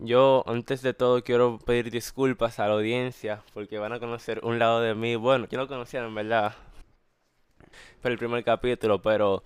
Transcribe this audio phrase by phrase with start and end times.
[0.00, 4.58] yo antes de todo quiero pedir disculpas a la audiencia porque van a conocer un
[4.58, 5.16] lado de mí.
[5.16, 6.54] Bueno, yo no conocía en verdad
[8.02, 9.42] por el primer capítulo, pero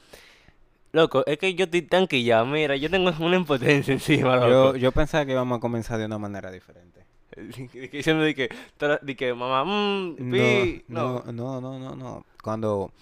[0.93, 4.49] loco, es que yo estoy tan que ya, mira, yo tengo una impotencia encima, Yo,
[4.49, 4.77] loco.
[4.77, 7.05] yo pensaba que íbamos a comenzar de una manera diferente.
[7.93, 8.51] Diciendo de que,
[9.03, 11.23] de que mamá, mmm, pi, No, no.
[11.33, 12.25] no, no, no, no.
[12.43, 12.93] Cuando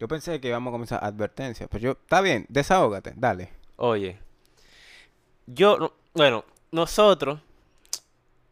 [0.00, 3.50] yo pensé que íbamos a comenzar advertencia, pues yo, está bien, desahógate, dale.
[3.76, 4.18] Oye,
[5.46, 6.44] yo, no- bueno,
[6.74, 7.40] nosotros,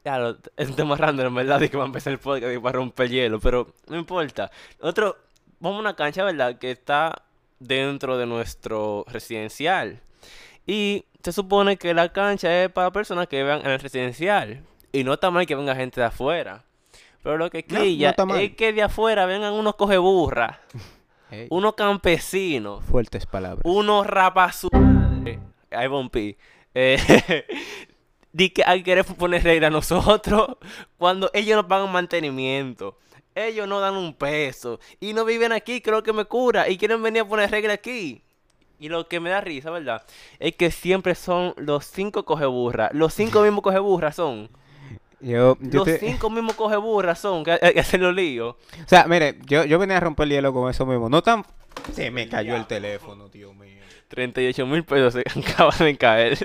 [0.04, 2.56] lo, es un tema random en verdad, de que va a empezar el podcast y
[2.56, 4.50] va a romper el hielo, pero no importa.
[4.80, 5.16] Nosotros
[5.60, 6.58] vamos a una cancha, ¿verdad?
[6.58, 7.22] Que está
[7.58, 10.00] dentro de nuestro residencial.
[10.66, 14.62] Y se supone que la cancha es para personas que vean en el residencial.
[14.92, 16.64] Y no está mal que venga gente de afuera.
[17.22, 18.40] Pero lo que No, no quilla está mal.
[18.40, 20.58] es que de afuera vengan unos cogeburras,
[21.30, 23.62] Ey, unos campesinos, fuertes palabras.
[23.64, 24.68] unos rapazu...
[25.70, 26.36] Ahí.
[26.74, 27.44] Eh,
[28.32, 30.56] di que hay que poner reglas a nosotros
[30.98, 32.98] cuando ellos no pagan mantenimiento.
[33.34, 34.78] Ellos no dan un peso.
[35.00, 36.68] Y no viven aquí, creo que me cura.
[36.68, 38.22] Y quieren venir a poner reglas aquí.
[38.78, 40.02] Y lo que me da risa, ¿verdad?
[40.38, 42.90] Es que siempre son los cinco cogeburras.
[42.92, 44.50] Los cinco mismos cogeburras son.
[45.20, 47.42] Yo, yo Los te- cinco mismos cogeburras son.
[47.44, 48.56] Que hay que hacer los líos.
[48.84, 51.08] O sea, mire, yo, yo venía a romper el hielo con eso mismo.
[51.08, 51.44] No tan...
[51.94, 53.81] Se me cayó el teléfono, tío mío.
[54.12, 56.36] 38 mil pesos se acaban de caer.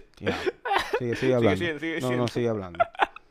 [0.98, 1.58] Sigue, sigue hablando.
[1.58, 2.80] sigue, sigue no, no, sigue hablando.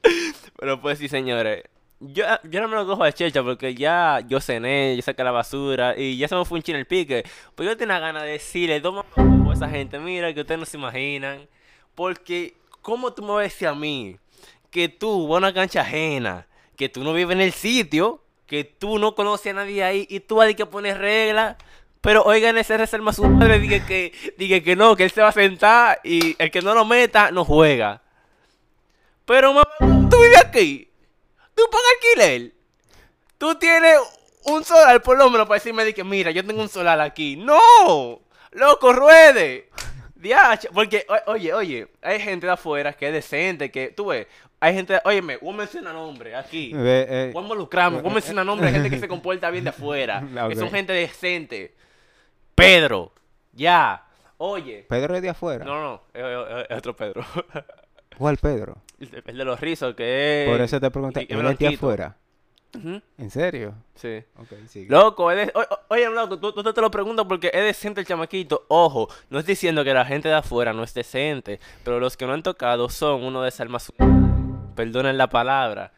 [0.58, 1.64] Pero pues sí, señores.
[1.98, 5.30] Yo, yo no me lo cojo de checha porque ya yo cené, yo saqué la
[5.30, 7.24] basura y ya se me fue un chin el pique.
[7.54, 10.76] Pues yo tenía ganas de decirle, toma a esa gente, mira, que ustedes no se
[10.76, 11.48] imaginan.
[11.94, 14.18] Porque, ¿cómo tú me vas a decir a mí
[14.70, 18.64] que tú vas a una cancha ajena, que tú no vives en el sitio, que
[18.64, 21.56] tú no conoces a nadie ahí y tú tener que poner reglas?
[22.06, 25.30] Pero oigan ese reserva su madre, dije que, dije que no, que él se va
[25.30, 28.00] a sentar y el que no lo meta no juega.
[29.24, 29.66] Pero mamá,
[30.08, 30.88] tú vives aquí.
[31.52, 32.52] Tú pagas alquiler.
[33.38, 33.98] Tú tienes
[34.44, 37.34] un solar por lo menos para decirme de que mira, yo tengo un solar aquí.
[37.34, 38.20] ¡No!
[38.52, 39.68] ¡Loco, ruede!
[40.14, 44.28] Diache, porque, oye, oye, hay gente de afuera que es decente, que, tú ves,
[44.60, 46.70] hay gente, óyeme, voy a mencionar nombre aquí.
[46.72, 50.22] Eh, Voy a involucrarme, voy a mencionar nombre gente que se comporta bien de afuera,
[50.48, 51.74] que son gente decente.
[52.56, 53.12] Pedro,
[53.52, 54.02] ya.
[54.38, 55.64] Oye, Pedro es de afuera.
[55.64, 57.24] no, no, es, otro Pedro.
[58.18, 58.78] ¿Cuál Pedro?
[58.98, 60.50] el, el de los rizos, que es...
[60.50, 62.16] Por eso te pregunté, y- y ¿él es de afuera?
[63.18, 63.74] ¿En serio?
[63.94, 64.22] Sí.
[64.38, 64.90] Ok, sigue.
[64.90, 68.00] Loco, es de- o- o- oye, loco, tú, tú te lo preguntas porque es decente
[68.00, 68.64] el chamaquito.
[68.68, 72.26] Ojo, no es diciendo que la gente de afuera no es decente, pero los que
[72.26, 73.92] no han tocado son uno de Salma su...
[74.74, 75.92] Perdonen la palabra.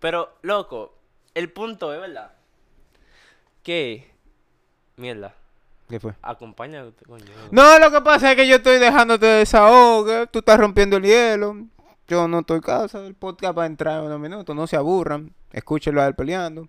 [0.00, 0.96] Pero, loco,
[1.34, 2.32] el punto es, ¿verdad?
[3.62, 4.10] Que...
[4.96, 5.34] Mierda,
[5.94, 6.12] ¿Qué fue?
[6.22, 7.24] acompaña, coño.
[7.52, 11.56] No, lo que pasa es que yo estoy dejándote desahogue, tú estás rompiendo el hielo.
[12.08, 14.74] Yo no estoy en casa, el podcast va a entrar en unos minutos, no se
[14.74, 16.66] aburran, escúchenlo a él peleando.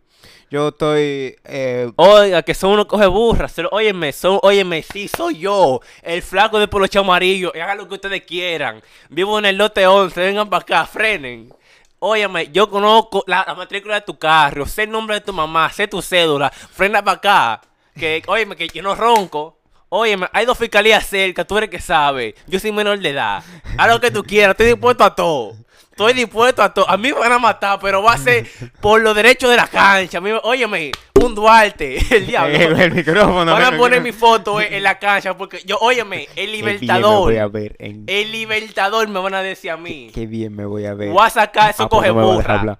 [0.51, 1.35] Yo estoy...
[1.43, 3.51] Eh, Oiga, que son unos coge burras.
[3.51, 5.79] se lo- Óyeme, son, óyeme, sí, soy yo.
[6.03, 7.51] El flaco de poloche amarillo.
[7.55, 8.79] Y hagan lo que ustedes quieran.
[9.09, 10.19] Vivo en el lote 11.
[10.21, 11.51] Vengan para acá, frenen.
[11.97, 14.67] Óyeme, yo conozco la, la matrícula de tu carro.
[14.67, 15.69] Sé el nombre de tu mamá.
[15.71, 16.51] Sé tu cédula.
[16.51, 17.61] Frena para acá.
[17.97, 19.57] Que, óyeme, que yo no ronco.
[19.89, 21.45] Óyeme, hay dos fiscalías cerca.
[21.45, 22.35] Tú eres que sabe.
[22.47, 23.43] Yo soy menor de edad.
[23.77, 24.51] Haz lo que tú quieras.
[24.51, 25.53] Estoy dispuesto a todo.
[25.91, 26.89] Estoy dispuesto a todo.
[26.89, 28.45] A mí me van a matar, pero va a ser
[28.81, 30.17] por los derechos de la cancha.
[30.17, 30.91] A mí, óyeme,
[31.23, 31.97] un Duarte.
[32.17, 32.53] El diablo.
[32.53, 33.53] el, el micrófono.
[33.53, 37.21] Van a poner mi foto en, en la cancha porque yo, óyeme, el libertador.
[37.31, 40.11] voy a ver en- El libertador me van a decir a mí.
[40.13, 41.11] Qué bien me voy a ver.
[41.11, 42.77] Voy a sacar eso Ah, coge no burra.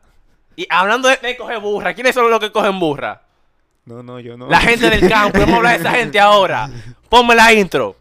[0.57, 3.21] Y hablando de, de coger burra, ¿quiénes son los que cogen burra?
[3.85, 4.49] No, no, yo no.
[4.49, 5.39] La gente del campo.
[5.39, 6.69] Vamos a hablar de esa gente ahora.
[7.07, 7.95] Ponme la intro.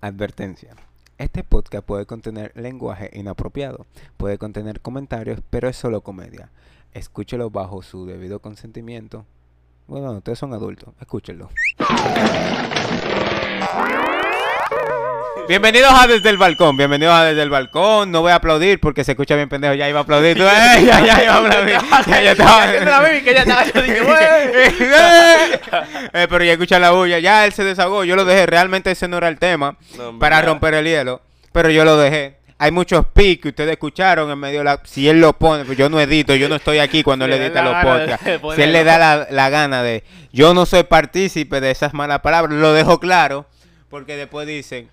[0.00, 0.74] Advertencia.
[1.18, 3.86] Este podcast puede contener lenguaje inapropiado,
[4.18, 6.50] puede contener comentarios, pero es solo comedia.
[6.92, 9.24] Escúchelo bajo su debido consentimiento.
[9.86, 11.48] Bueno, ustedes son adultos, escúchenlo.
[15.48, 18.10] Bienvenidos a Desde el Balcón, bienvenidos a Desde el Balcón.
[18.10, 20.36] No voy a aplaudir porque se escucha bien pendejo, ya iba a aplaudir.
[20.36, 20.84] Tú, ¡eh!
[20.84, 21.78] ya, ya iba a aplaudir.
[22.08, 22.64] Ya, ya estaba.
[22.64, 23.64] Haciendo la baby que ya estaba.
[23.64, 24.16] Yo dije, "Güey".
[26.12, 29.06] Eh, pero ya escucha la bulla, ya él se desahogó, yo lo dejé, realmente ese
[29.06, 31.20] no era el tema No, para romper el hielo,
[31.52, 32.38] pero yo lo dejé.
[32.58, 34.80] Hay muchos pics que ustedes escucharon en medio de la...
[34.84, 37.38] Si él lo pone, pues yo no edito, yo no estoy aquí cuando Si él
[37.38, 38.56] le edita los podcasts.
[38.56, 40.04] Si él le da la, la gana de...
[40.32, 43.46] Yo no soy partícipe de esas malas palabras, lo dejo claro,
[43.90, 44.88] porque después dicen...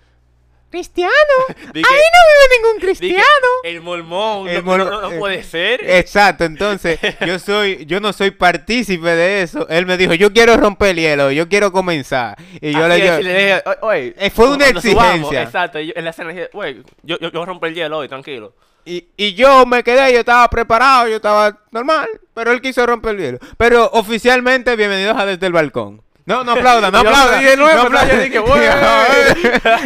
[0.74, 1.12] cristiano.
[1.48, 3.48] Ahí que- no vive ningún cristiano.
[3.62, 4.48] El mormón.
[4.48, 5.80] El no, no- mor- no eh, puede ser.
[5.88, 9.68] Exacto, entonces yo soy, yo no soy partícipe de eso.
[9.68, 12.36] Él me dijo, yo quiero romper el hielo, yo quiero comenzar.
[12.60, 14.80] Y yo Así le es, digo, y le dije, "Oye, oye, Eh, fue una cuando
[14.80, 15.42] subamos", exigencia.
[15.42, 15.78] exacto.
[15.80, 18.52] y yo- en la escena dije, güey, yo, yo, yo rompo el hielo hoy, tranquilo.
[18.84, 23.14] y, y yo me quedé, yo estaba preparado, yo estaba normal, pero él quiso romper
[23.14, 23.38] el hielo.
[23.56, 26.02] Pero oficialmente, bienvenidos a Desde el Balcón.
[26.26, 27.40] No, no aplaudan, no aplaudan.
[27.40, 28.22] dije nueve, no aplaudan.
[28.24, 28.68] dije, "Güey".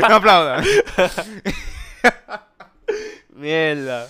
[0.09, 0.65] no aplaudan.
[3.35, 4.09] Mierda.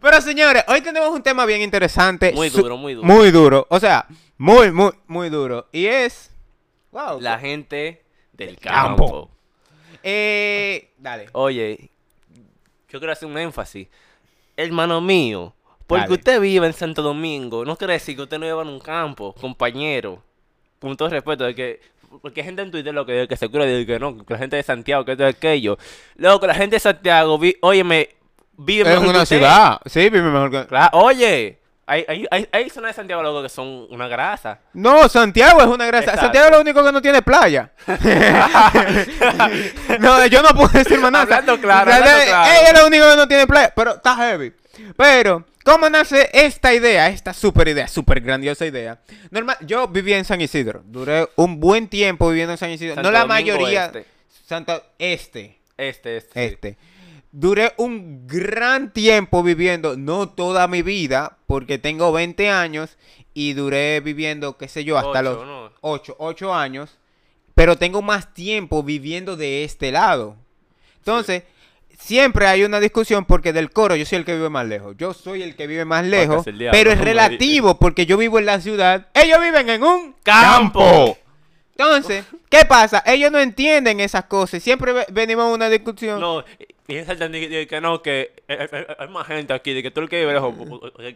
[0.00, 2.32] Pero señores, hoy tenemos un tema bien interesante.
[2.32, 3.06] Muy duro, muy duro.
[3.06, 3.66] Muy duro.
[3.70, 4.06] O sea,
[4.38, 5.68] muy, muy, muy duro.
[5.72, 6.30] Y es.
[6.90, 7.20] Wow.
[7.20, 8.02] La gente
[8.32, 9.06] del Campo.
[9.06, 9.30] campo.
[10.02, 11.28] Eh, dale.
[11.32, 11.90] Oye,
[12.88, 13.88] yo quiero hacer un énfasis.
[14.56, 15.54] Hermano mío,
[15.86, 16.14] porque Dale.
[16.14, 19.34] usted vive en Santo Domingo, no quiere decir que usted no viva en un campo,
[19.40, 20.22] compañero.
[20.82, 21.80] Con todo respeto, de que.
[22.20, 24.38] Porque hay gente en Twitter lo que, que se cura de que no, que la
[24.38, 25.78] gente de Santiago, que esto y aquello.
[26.16, 28.10] Luego que la gente de Santiago, vi, óyeme,
[28.58, 29.36] vive Es mejor que una usted.
[29.38, 29.80] ciudad.
[29.86, 30.66] Sí, vive mejor que.
[30.66, 34.58] Claro, oye, hay, hay, hay, hay zonas de Santiago loco que son una grasa.
[34.74, 36.04] No, Santiago es una grasa.
[36.04, 36.26] Exacto.
[36.26, 37.70] Santiago es lo único que no tiene playa.
[39.98, 41.24] no, yo no puedo decir más nada.
[41.24, 42.50] Hablando claro, O sea, hablando claro.
[42.52, 43.72] Ella es lo único que no tiene playa.
[43.74, 44.52] Pero está heavy.
[44.96, 47.08] Pero, ¿cómo nace esta idea?
[47.08, 49.00] Esta super idea, super grandiosa idea.
[49.30, 50.82] Normal, yo vivía en San Isidro.
[50.86, 52.94] Duré un buen tiempo viviendo en San Isidro.
[52.94, 53.86] Santo no la Domingo mayoría.
[53.86, 54.06] Este,
[54.46, 55.58] Santo Este.
[55.76, 56.20] este, este.
[56.20, 56.40] sí.
[56.54, 56.78] Este.
[57.34, 62.98] Duré un gran tiempo viviendo, no toda mi vida, porque tengo 20 años
[63.32, 65.72] y duré viviendo, qué sé yo, hasta Ocho, los ¿no?
[65.80, 66.98] 8, 8 años,
[67.54, 70.36] pero tengo más tiempo viviendo de este lado.
[70.98, 71.44] Entonces,
[72.02, 74.96] siempre hay una discusión porque del coro yo soy el que vive más lejos.
[74.98, 78.46] Yo soy el que vive más lejos, es pero es relativo porque yo vivo en
[78.46, 81.16] la ciudad, ellos viven en un Campo.
[81.76, 83.02] Entonces, ¿qué pasa?
[83.06, 84.62] Ellos no entienden esas cosas.
[84.62, 86.20] Siempre ve- venimos a una discusión.
[86.20, 86.44] No,
[86.88, 89.72] y es el de, de que no, que eh, eh, eh, hay más gente aquí,
[89.72, 90.26] de que tú el que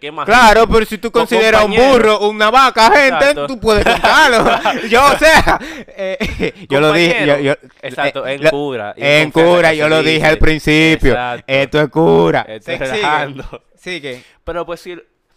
[0.01, 0.73] que hay más Claro, gente.
[0.75, 3.47] pero si tú Co- consideras un burro, una vaca, gente, Exacto.
[3.49, 4.45] tú puedes contarlo.
[4.89, 5.59] yo, o sea,
[5.89, 7.27] eh, yo lo dije.
[7.27, 7.39] Yo, Compañero.
[7.63, 11.11] yo- Exacto, en lo- cura, En cura, yo lo dije al principio.
[11.13, 11.45] Exacto.
[11.49, 12.47] Esto es cura.
[12.49, 13.63] Estoy Se- sigue, relajando.
[13.77, 14.23] Sigue.
[14.45, 14.97] Pero pues si,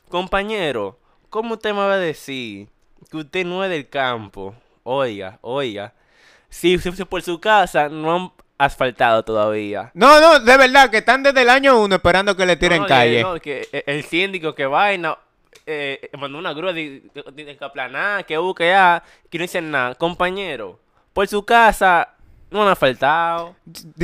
[0.10, 1.00] compañero,
[1.30, 2.68] ¿cómo usted me va a decir
[3.10, 4.56] que usted no es del campo?
[4.84, 5.94] Oiga, oiga.
[6.50, 9.90] Si, si, si por su casa no han asfaltado todavía.
[9.96, 12.84] No, no, de verdad que están desde el año uno esperando que le tiren No,
[12.84, 13.24] no, calle.
[13.24, 15.18] No, que eh, el síndico que vaina
[15.66, 19.44] eh, mandó una grúa de, de, de que aplanar, que U, que A, que no
[19.44, 19.96] dicen nada.
[19.96, 20.80] Compañero,
[21.14, 22.10] por su casa
[22.52, 23.56] no han asfaltado.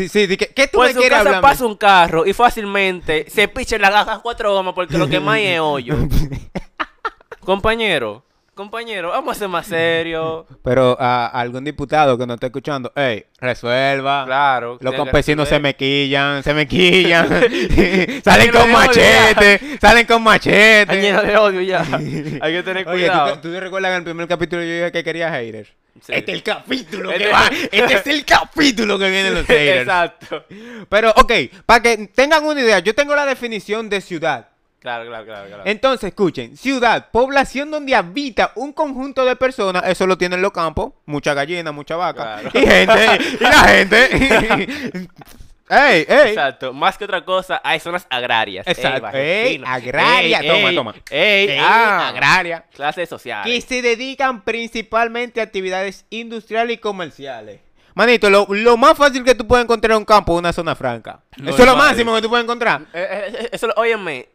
[0.09, 3.47] Sí, que- ¿qué tú Por me su quieres casa pasa un carro y fácilmente se
[3.47, 5.95] picha la gaja cuatro gomas porque lo que más hay es hoyo.
[7.41, 8.23] compañero,
[8.55, 10.45] compañero, vamos a ser más serios.
[10.63, 14.25] Pero a algún diputado que no esté escuchando, hey, resuelva.
[14.25, 14.77] Claro.
[14.81, 17.27] Los campesinos se me quillan, se me quillan.
[18.23, 20.99] salen con machete, salen con machete.
[20.99, 21.81] Lleno de odio ya.
[21.81, 23.39] Hay que tener Oye, ¿tú, cuidado.
[23.39, 25.69] tú te recuerdas en el primer capítulo yo dije que quería haters?
[26.01, 26.11] Sí.
[26.13, 27.47] Este es el capítulo Este- que va.
[27.71, 29.81] Este es el capítulo que vienen los haters.
[29.81, 30.43] Exacto.
[30.89, 31.31] Pero, ok,
[31.65, 34.49] para que tengan una idea, yo tengo la definición de ciudad.
[34.85, 35.47] Claro, claro, claro.
[35.47, 35.63] claro.
[35.65, 40.93] Entonces, escuchen, ciudad, población donde habita un conjunto de personas, eso lo tienen los campos,
[41.07, 42.49] mucha gallina, mucha vaca, Claro.
[42.53, 44.09] y gente, y la gente.
[45.67, 46.29] ¡Ey, ey!
[46.29, 46.71] Exacto.
[46.71, 48.67] Más que otra cosa, hay zonas agrarias.
[48.67, 49.17] Exacto.
[49.17, 50.39] Ey, Ey, agraria.
[50.41, 50.95] Ey, Toma, ey, toma.
[51.09, 52.09] Ey, ah.
[52.09, 52.65] agraria.
[52.75, 53.51] Clases sociales.
[53.51, 57.61] Que se dedican principalmente a actividades industriales y comerciales.
[57.95, 60.75] Manito, lo, lo más fácil que tú puedes encontrar en un campo es una zona
[60.75, 61.21] franca.
[61.37, 62.81] No Eso es lo máximo que tú puedes encontrar.
[62.93, 64.27] Eh, eh, eh, eso, óyeme,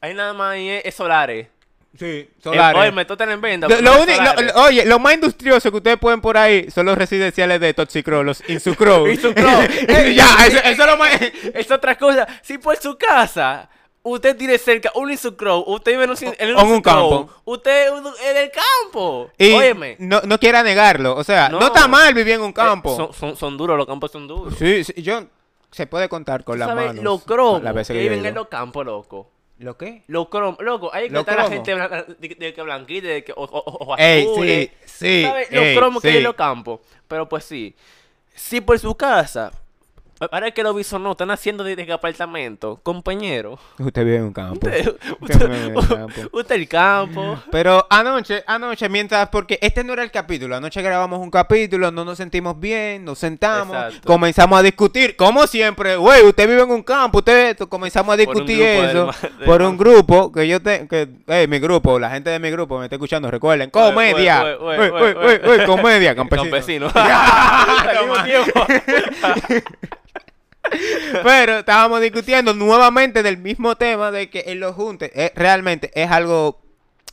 [0.00, 1.48] ahí nada más ahí es, es solares.
[1.98, 3.06] Sí, Eh, solares.
[3.06, 3.66] tú ten en venta.
[3.66, 7.60] Lo, único- lo- oye, lo más industrioso que ustedes pueden por ahí son los residenciales
[7.60, 9.08] de Toxicro, los Insucro.
[9.10, 9.42] Insucro.
[10.14, 11.10] ya, eso, eso es lo más.
[11.54, 12.26] Es otra cosa.
[12.42, 13.68] Si por su casa
[14.02, 17.30] usted tiene cerca un Insucrow, usted vive en un, en un campo.
[17.44, 19.30] Usted en el campo.
[19.36, 19.96] Y Óyeme.
[19.98, 21.16] no, no quiera negarlo.
[21.16, 21.66] O sea, no, No.
[21.66, 22.92] está mal vivir en un campo.
[22.92, 24.54] eh, son, son, son duros, los campos son duros.
[24.58, 25.24] Sí, sí, yo.
[25.70, 27.04] Se puede contar con ¿Tú las manos.
[27.04, 29.30] Los cromos que, viven en los campos, loco.
[29.58, 30.04] ¿Lo qué?
[30.06, 33.42] Los cromos, loco, ahí que está la gente de, de que blanquita, de que o,
[33.42, 34.70] o, o Ey, azules.
[34.84, 35.50] sí, sí, ¿Sabes?
[35.50, 36.18] Los cromos que hay sí.
[36.18, 36.80] en los campos.
[37.08, 37.74] Pero pues sí.
[38.34, 39.50] Si por su casa,
[40.20, 43.58] ahora que lo visto no, están haciendo desde que apartamento, compañero.
[43.78, 44.66] Usted vive en un campo.
[44.66, 46.20] Usted, Usted vive en un campo.
[46.32, 47.38] usted el campo.
[47.50, 52.04] Pero anoche, anoche, mientras, porque este no era el capítulo, anoche grabamos un capítulo, no
[52.04, 54.06] nos sentimos bien, nos sentamos, Exacto.
[54.06, 58.16] comenzamos a discutir, como siempre, güey, usted vive en un campo, usted esto, comenzamos a
[58.16, 59.10] discutir eso,
[59.44, 62.78] por un grupo que yo te, que, hey, mi grupo, la gente de mi grupo
[62.78, 64.56] me está escuchando, recuerden, comedia,
[65.66, 66.88] comedia, campesino.
[66.88, 66.88] Campesino.
[71.22, 76.10] Pero estábamos discutiendo nuevamente del mismo tema de que en los juntes, eh, realmente es
[76.10, 76.60] algo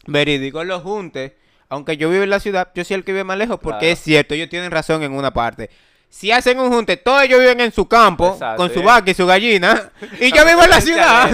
[0.07, 0.61] verídico.
[0.61, 1.33] En los juntes,
[1.69, 3.93] aunque yo vivo en la ciudad, yo soy el que vive más lejos porque Claro.
[3.93, 5.69] es cierto, ellos tienen razón en una parte.
[6.17, 8.83] Si hacen un junte, todos ellos viven en su campo, Exacto, con su eh.
[8.83, 9.91] vaca y su gallina,
[10.21, 11.29] y yo vivo en la ciudad.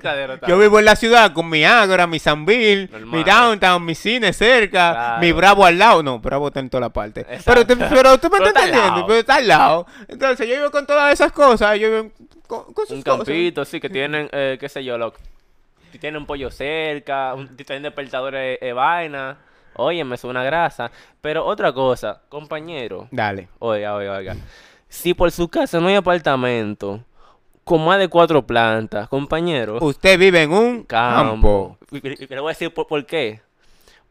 [0.00, 3.24] Cadero, Yo vivo en la ciudad con mi Ágora, mi Sanville, mi.
[3.24, 5.20] Downtown, mi cine cerca, Claro.
[5.20, 6.04] mi Bravo al lado.
[6.04, 7.26] No, Bravo está en toda la parte.
[7.44, 9.86] Pero, te- pero tú me Pero estás entendiendo, pero está al lado.
[10.06, 12.10] Entonces yo vivo con todas esas cosas, yo vivo
[12.46, 13.26] con, con sus Un cosas.
[13.26, 15.14] campito, sí, que tienen, eh, qué sé yo, lo,
[15.98, 19.36] tienen un pollo cerca, un, tienen despertadores de vaina.
[19.76, 20.90] Oye, me suena grasa.
[21.20, 23.48] Pero otra cosa, compañero, Dale.
[23.58, 24.36] oiga, oiga, oiga.
[24.88, 27.00] Si por su casa no hay apartamento
[27.64, 31.78] con más de cuatro plantas, compañero, Usted vive en un campo.
[31.90, 33.40] Le voy a decir por, por qué.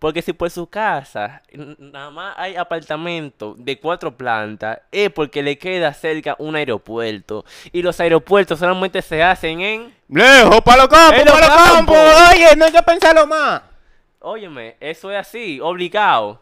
[0.01, 1.43] Porque si por su casa
[1.77, 7.45] nada más hay apartamento de cuatro plantas, es porque le queda cerca un aeropuerto.
[7.71, 9.93] Y los aeropuertos solamente se hacen en...
[10.09, 11.97] Lejos, para los campos, para los campos.
[12.33, 13.61] Oye, no hay que pensarlo más.
[14.21, 16.39] Óyeme, eso es así, obligado.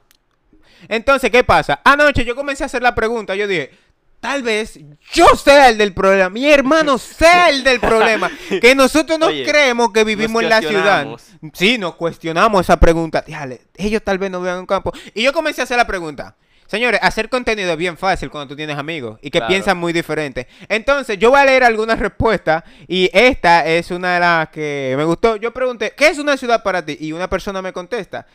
[0.88, 1.80] Entonces, ¿qué pasa?
[1.84, 3.36] Anoche yo comencé a hacer la pregunta.
[3.36, 3.72] Yo dije,
[4.20, 4.80] tal vez
[5.14, 6.30] yo sea el del problema.
[6.30, 8.30] Mi hermano sea el del problema.
[8.62, 11.08] Que nosotros no Oye, creemos que vivimos en la ciudad.
[11.54, 13.24] Sí, nos cuestionamos esa pregunta.
[13.26, 14.92] Díjale, ellos tal vez no vean un campo.
[15.14, 16.36] Y yo comencé a hacer la pregunta.
[16.70, 19.48] Señores, hacer contenido es bien fácil cuando tú tienes amigos y que Claro.
[19.48, 20.48] piensan muy diferente.
[20.68, 25.04] Entonces, yo voy a leer algunas respuestas y esta es una de las que me
[25.04, 25.36] gustó.
[25.38, 26.96] Yo pregunté, ¿qué es una ciudad para ti?
[27.00, 28.28] Y una persona me contesta,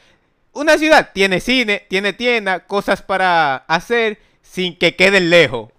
[0.53, 5.71] una ciudad tiene cine, tiene tienda, cosas para hacer sin que queden lejos.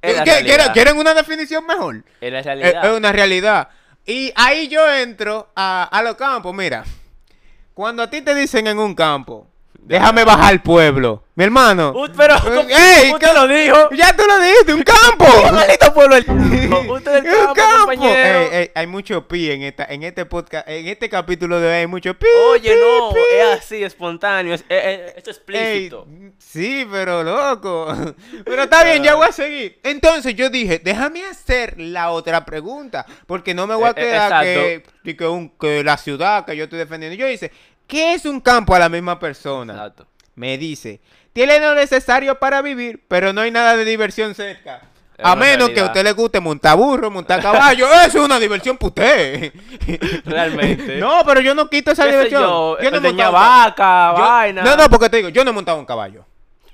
[0.00, 0.54] Es la ¿Qué- realidad.
[0.56, 2.04] ¿Quieren, quieren una definición mejor?
[2.20, 2.84] Es la Es, realidad.
[2.84, 3.68] es una realidad.
[4.06, 6.54] Y ahí yo entro a, a los campos.
[6.54, 6.84] Mira,
[7.74, 9.48] cuando a ti te dicen en un campo,
[9.82, 11.92] déjame bajar al pueblo, mi hermano.
[11.94, 12.34] Uh, pero,
[12.68, 13.12] ¡Ey!
[13.12, 13.90] usted lo dijo.
[13.92, 15.26] Ya tú lo dijiste, un campo.
[15.44, 16.92] ¡Qué maldito pueblo el campo!
[16.94, 18.40] Usted es el Un campo, compañero.
[18.40, 21.74] Ey, ey, hay mucho pi en esta, en este podcast, en este capítulo de hoy
[21.74, 22.26] hay mucho pi.
[22.50, 23.20] Oye, pi, no, pi.
[23.38, 26.06] es así, espontáneo, es, es, es- Ey, explícito.
[26.38, 27.88] sí, pero loco.
[28.44, 29.80] Pero está bien, ya voy a seguir.
[29.82, 33.06] Entonces yo dije, déjame hacer la otra pregunta.
[33.26, 36.44] Porque no me voy a Eh, eh, quedar que, que, que un- que la ciudad
[36.44, 37.16] que yo estoy defendiendo.
[37.16, 37.50] Yo hice,
[37.90, 39.74] ¿qué es un campo a la misma persona?
[39.74, 40.06] Exacto.
[40.34, 41.00] Me dice,
[41.34, 44.80] tiene lo necesario para vivir, pero no hay nada de diversión cerca.
[45.18, 45.86] Es A menos que a realidad.
[45.88, 49.52] usted le guste montar burro, montar caballo, eso es una diversión para usted.
[50.24, 50.96] Realmente.
[50.96, 52.42] No, pero yo no quito esa ¿Qué sé diversión.
[52.42, 52.78] yo?
[52.80, 54.62] Yo no he montado vaca, yo- vaina.
[54.62, 56.24] No, no, porque te digo, yo no he montado un caballo.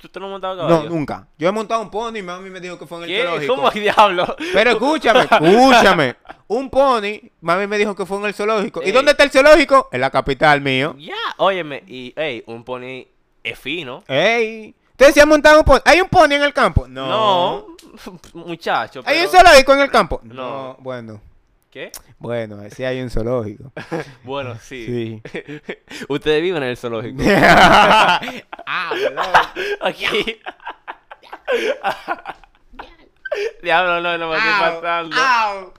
[0.07, 0.89] ¿Tú te no has montado No, caballo?
[0.91, 1.27] nunca.
[1.37, 3.23] Yo he montado un pony y mami me dijo que fue en el ¿Qué?
[3.25, 3.57] zoológico.
[3.57, 4.37] ¿Cómo diablo?
[4.53, 6.17] Pero escúchame, escúchame.
[6.47, 8.83] Un pony, mami me dijo que fue en el zoológico.
[8.85, 9.89] ¿Y dónde está el zoológico?
[9.91, 10.95] En la capital mío.
[10.99, 13.05] Ya, óyeme, y, ey, un pony
[13.43, 14.05] es fino.
[14.07, 14.75] Ey.
[14.93, 15.81] ¿Ustedes se han montado un pony?
[15.85, 16.87] ¿Hay un pony en el campo?
[16.89, 17.07] No.
[17.09, 17.67] No,
[18.35, 19.03] muchacho.
[19.05, 20.21] ¿Hay un zoológico en el campo?
[20.23, 20.77] No.
[20.79, 21.21] Bueno,
[21.77, 21.93] ¿Qué?
[22.19, 23.71] bueno, sí hay un zoológico.
[24.25, 25.21] Bueno, sí.
[25.31, 25.43] Sí.
[26.09, 27.23] Ustedes viven en el zoológico.
[27.37, 28.19] ah.
[29.83, 30.41] Aquí.
[33.63, 35.17] Diablo, no, no me estoy pasando.
[35.19, 35.75] au.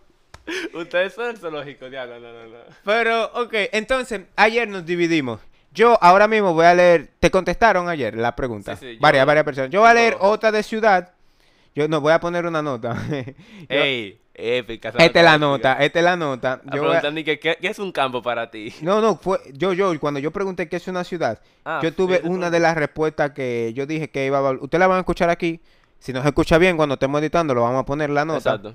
[0.80, 2.58] Ustedes son el zoológico, diablo, no, no, no.
[2.86, 5.40] Pero, ok, entonces, ayer nos dividimos.
[5.72, 8.76] Yo ahora mismo voy a leer, te contestaron ayer la pregunta.
[8.76, 9.72] Sí, sí, yo- varias, varias personas.
[9.72, 11.12] Yo voy a leer otra de ciudad.
[11.74, 12.96] Yo no voy a poner una nota.
[13.10, 13.24] Yo-
[13.68, 14.90] Ey, épica.
[14.90, 16.62] esta es la nota, esta es la nota.
[16.74, 18.74] Yo a- ¿qué, qué es un campo para ti?
[18.82, 22.22] No, no, fue yo, yo, cuando yo pregunté qué es una ciudad, Ah, yo tuve
[22.24, 24.52] una de las respuestas que yo dije que iba a...
[24.52, 25.60] Ustedes la van a escuchar aquí.
[26.00, 28.38] Si no se escucha bien, cuando estemos editando, lo vamos a poner la nota.
[28.56, 28.74] Exacto.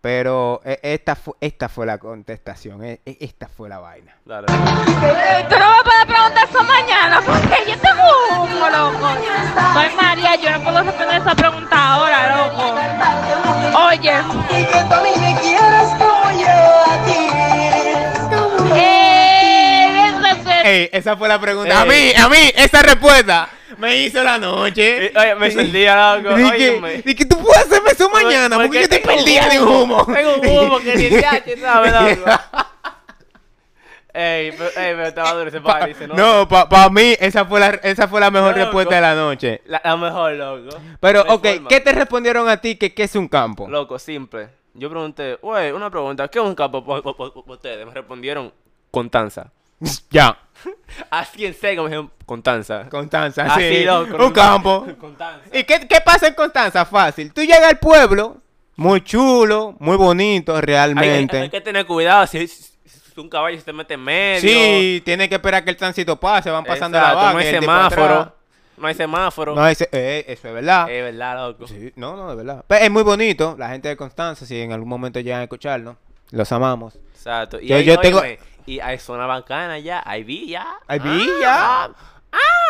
[0.00, 4.14] Pero eh, esta, fu- esta fue la contestación, eh, eh, esta fue la vaina.
[4.26, 4.48] Dale.
[4.48, 4.52] Tú
[5.58, 9.08] no me puedes preguntar eso mañana porque yo tengo humo, loco.
[9.72, 12.74] Soy María, yo no puedo responder esa pregunta ahora, loco.
[13.88, 14.12] Oye,
[20.74, 21.80] Ey, esa fue la pregunta.
[21.80, 25.06] A mí, a mí, esa respuesta me hizo la noche.
[25.06, 26.36] Eh, Oye, me sentía loco.
[26.36, 30.06] Dije, dije, tú puedes hacerme eso mañana, porque, yo tengo perdida de humo.
[30.06, 31.04] Tengo un humo que ni
[31.52, 32.18] el ¿sabes?
[32.18, 32.30] loco?
[34.16, 38.06] Ey, pero, ey, pero estaba duro ese party, no, para mí, esa fue la, esa
[38.06, 38.60] fue la mejor Loco.
[38.60, 39.60] respuesta de la noche.
[39.66, 40.76] La, la mejor, loco.
[41.00, 41.68] Pero, No ok, forma.
[41.68, 43.68] ¿qué te respondieron a ti que qué es un campo?
[43.68, 44.50] Loco, simple.
[44.74, 47.00] Yo pregunté, wey, una pregunta, ¿qué es un campo para
[47.46, 47.84] ustedes?
[47.86, 48.52] Me respondieron,
[48.92, 49.50] Contanza.
[50.10, 50.38] Ya,
[51.10, 52.88] Así en seco me dijeron, Contanza.
[52.88, 53.84] Constanza, Así, sí.
[53.84, 54.24] loco.
[54.24, 54.86] un campo.
[55.00, 55.44] Contanza.
[55.52, 56.84] ¿Y qué, qué pasa en Constanza?
[56.84, 57.32] Fácil.
[57.32, 58.38] Tú llegas al pueblo,
[58.76, 61.36] muy chulo, muy bonito Hay, realmente.
[61.36, 64.40] hay- hay que tener cuidado si, si- si un caballo se te mete en medio.
[64.40, 67.32] Sí, tiene que esperar que el tránsito pase, van pasando Exacto, la vaca.
[67.32, 68.34] no hay semáforo.
[68.76, 69.54] no hay semáforo.
[69.54, 70.90] No, ese- eh, eso es verdad.
[70.90, 71.68] Es verdad, loco.
[71.68, 72.64] Sí, no, no, de verdad.
[72.66, 73.54] Pero es muy bonito.
[73.56, 75.96] La gente de Constanza, si en algún momento llegan a escucharnos,
[76.34, 76.98] los amamos.
[77.14, 77.58] Exacto.
[77.60, 78.22] Y Yo- ahí, yo tengo-
[78.66, 80.02] Y hay zona bacana ya.
[80.06, 80.66] Hay villa.
[80.86, 81.90] Hay Ah, villa.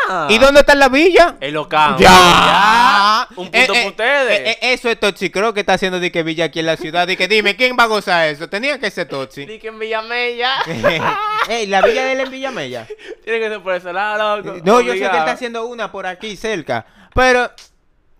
[0.06, 0.26] Ah.
[0.28, 1.36] ¿Y dónde está la villa?
[1.40, 2.02] En los campos.
[2.02, 3.26] Ya.
[3.30, 4.40] Un punto Eh, para eh, ustedes.
[4.40, 5.30] eh, eh, eso es Tochi.
[5.30, 7.08] Creo que está haciendo de que Villa aquí en la ciudad.
[7.08, 8.48] Y que dime, ¿quién va a gozar eso?
[8.48, 9.46] Tenía que ser Tochi.
[9.46, 10.56] Ni que en Villamella.
[11.48, 12.86] Ey, la villa de él en Villamella.
[13.24, 14.58] Tiene que ser por ese lado, loco.
[14.64, 16.84] No, yo sé que está haciendo una por aquí cerca.
[17.14, 17.50] Pero,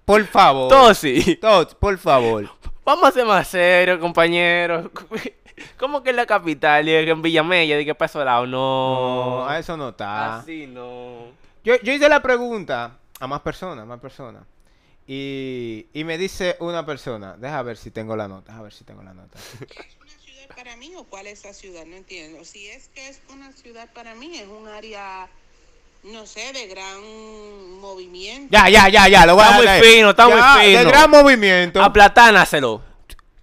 [0.06, 0.94] por favor.
[0.94, 1.36] Sí.
[1.36, 2.48] Tots, por favor.
[2.84, 4.90] Vamos a ser más serios, compañeros.
[5.78, 6.88] ¿Cómo que en la capital?
[6.88, 8.46] Y en Villamella, ¿de qué pasó lado?
[8.46, 9.48] No, No.
[9.48, 10.38] a eso no está.
[10.38, 11.26] Así no.
[11.64, 14.42] Yo, yo hice la pregunta a más personas, más personas.
[15.06, 18.84] Y, y me dice una persona, deja ver si tengo la nota, deja ver si
[18.84, 19.38] tengo la nota.
[19.38, 21.84] ¿Es una ciudad para mí o cuál es la ciudad?
[21.86, 22.44] No entiendo.
[22.44, 25.28] Si es que es una ciudad para mí, es un área,
[26.04, 28.48] no sé, de gran movimiento.
[28.50, 29.82] Ya, ya, ya, ya, lo voy Está a muy dar.
[29.82, 30.78] fino, está muy fino.
[30.78, 31.82] De gran movimiento.
[31.82, 32.82] Aplatánaselo.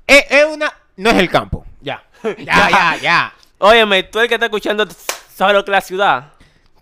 [0.07, 0.71] Es, es una.
[0.97, 1.65] No es el campo.
[1.81, 2.03] Ya.
[2.37, 3.33] Ya, ya, ya.
[3.57, 4.87] Óyeme, tú el que está escuchando,
[5.35, 6.33] ¿sabes lo que es la ciudad?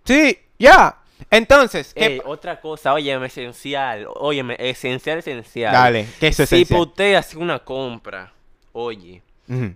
[0.06, 0.98] Sí, ya.
[1.32, 4.08] Entonces, ¿qué Ey, otra cosa, óyeme, esencial.
[4.16, 5.72] Óyeme, esencial, esencial.
[5.74, 6.78] Dale, que eso es Si esencial.
[6.80, 8.32] pa' usted hace una compra,
[8.74, 9.22] oye,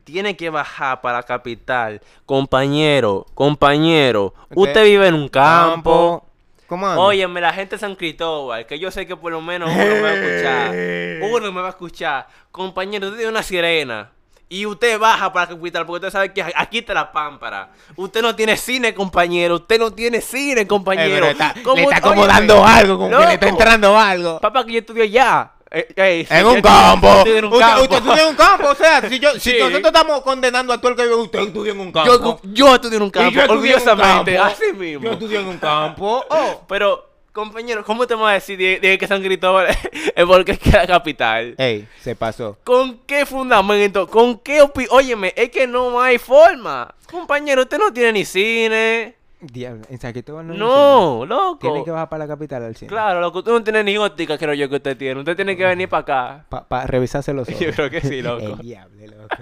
[0.03, 1.99] Tiene que bajar para la capital.
[2.25, 6.25] Compañero, compañero, Usted- usted vive en un campo.
[6.67, 7.01] ¿Cómo anda?
[7.01, 10.01] Óyeme, la gente de San Cristóbal, que yo sé que por lo menos uno me
[10.01, 11.29] va a escuchar.
[11.31, 12.27] Uno me va a escuchar.
[12.51, 14.09] Compañero, usted tiene una sirena.
[14.49, 17.69] Y usted baja para la capital, porque usted sabe que aquí está la pámpara.
[17.95, 19.55] Usted no tiene cine, compañero.
[19.55, 21.13] Usted no tiene cine, Eh, compañero.
[21.15, 24.39] pero está, ¿Cómo- le está acomodando algo, como que le está entrando algo.
[24.39, 25.51] Papá, que yo estudio allá.
[25.75, 27.07] Eh, En un campo.
[27.17, 29.57] usted, estudia en un campo, o sea, si, yo, si Sí.
[29.59, 32.11] nosotros estamos condenando a todo el que vive, usted estudia en un campo.
[32.11, 34.53] Yo, yo estudio en un campo, yo estudié en un orgullosamente, campo.
[34.53, 35.03] así mismo.
[35.05, 36.23] Yo estudié en un campo.
[36.29, 36.61] Oh.
[36.67, 39.67] Pero, compañero, ¿cómo te vas a decir de, de que San Cristóbal
[40.15, 41.55] es porque es que es la capital?
[41.57, 42.57] Ey, se pasó.
[42.63, 44.07] ¿Con qué fundamento?
[44.07, 44.85] ¿Con qué opi...
[44.91, 46.93] Óyeme, es que no hay forma.
[47.09, 49.15] Compañero, usted no tiene ni cine.
[49.51, 51.59] Diablo, en Cristóbal no No, loco.
[51.59, 52.89] Tiene que bajar para la capital al cine.
[52.89, 55.19] Claro, loco, usted no tiene ni óptica, creo yo que usted tiene.
[55.19, 56.01] Usted tiene que venir para
[56.49, 56.65] acá.
[56.67, 57.59] Para revisarse los ojos.
[57.59, 58.55] Yo creo que sí, El loco.
[58.61, 59.35] diablo, loco.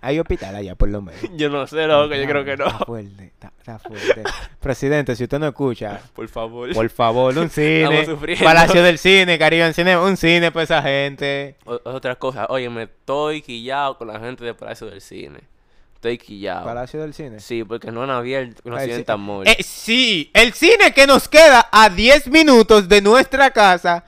[0.00, 1.20] Hay hospital allá, por lo menos.
[1.36, 2.78] Yo no sé, loco, yo creo que Está no.
[2.80, 4.24] fuerte, está, está fuerte.
[4.58, 6.72] Presidente, si usted no escucha, Por favor.
[6.74, 8.04] por favor, un cine.
[8.42, 11.54] Palacio del Cine, Caribe Cine, un cine para esa gente.
[11.66, 15.38] O- otra cosa, oye, me estoy quillado con la gente de Palacio del Cine.
[16.12, 16.64] Estoy quillado.
[16.64, 17.40] Palacio del Cine.
[17.40, 18.84] Sí, porque no han abierto un Ay, sí.
[18.84, 19.48] accidente amor.
[19.48, 24.04] Eh, sí, el cine que nos queda a 10 minutos de nuestra casa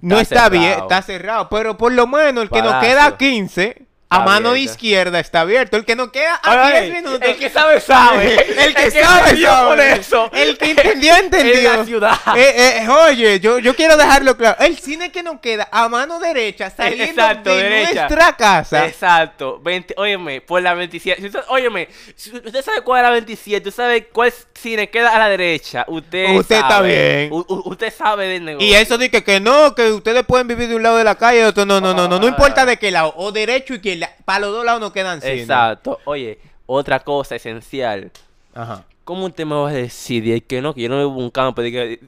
[0.00, 0.82] no Está está, bien, cerrado.
[0.82, 4.48] está cerrado, pero por lo menos el que nos queda a 15 a Está mano
[4.50, 4.72] abierto.
[4.72, 7.20] izquierda está abierto, el que nos queda a Ay, 10 minutos.
[7.28, 8.64] El que sabe, sabe.
[8.64, 9.68] El que sabe, sabe.
[9.68, 10.30] por eso.
[10.32, 11.54] El que entendió, entendió.
[11.72, 12.18] En la ciudad.
[12.34, 14.56] Eh, eh, oye, yo, yo quiero dejarlo claro.
[14.60, 17.94] El cine que nos queda a mano derecha, saliendo Exacto, de derecha.
[18.08, 18.86] nuestra casa.
[18.86, 19.60] Exacto.
[19.62, 21.20] 20, óyeme, por la 27.
[21.20, 25.14] Si usted, óyeme, si usted sabe cuál es la 27, usted sabe cuál cine queda
[25.14, 25.84] a la derecha.
[25.86, 26.88] Usted, Usted está sabe.
[27.28, 27.32] bien.
[27.32, 28.66] U- u- usted sabe del negocio.
[28.66, 31.40] Y eso dice que no, que ustedes pueden vivir de un lado de la calle
[31.40, 31.66] y otro.
[31.66, 32.18] No, no, no, no.
[32.18, 32.30] No Ah.
[32.30, 33.12] importa de qué lado.
[33.16, 33.97] O derecho y izquierda.
[34.24, 35.42] Para los dos lados no quedan cine.
[35.42, 35.98] Exacto.
[36.04, 38.10] Oye, otra cosa esencial.
[38.54, 38.84] Ajá.
[39.04, 41.30] ¿Cómo usted me va a decir de que no, que yo no vivo en un
[41.30, 41.62] campo?
[41.62, 41.98] Que,